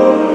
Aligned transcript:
Oh. 0.00 0.27